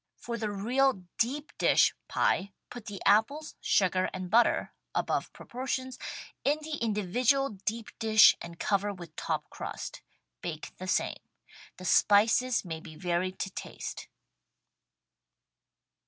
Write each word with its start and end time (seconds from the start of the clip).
For 0.17 0.35
the 0.35 0.49
real 0.49 1.03
deep 1.19 1.55
dish 1.59 1.93
pie 2.07 2.53
put 2.71 2.87
the 2.87 3.03
apples, 3.05 3.53
sugar 3.61 4.09
and 4.15 4.31
butter 4.31 4.73
(above 4.95 5.31
proportions) 5.31 5.99
in 6.43 6.57
the 6.63 6.77
individual 6.77 7.49
deep 7.67 7.89
dish 7.99 8.35
and 8.41 8.57
cover 8.57 8.91
with 8.91 9.15
top 9.15 9.51
crustt., 9.51 10.01
Bake 10.41 10.75
the 10.77 10.87
same. 10.87 11.17
The 11.77 11.85
spices 11.85 12.65
may 12.65 12.79
be 12.79 12.95
varied 12.95 13.37
to 13.41 13.51
taste. 13.51 14.07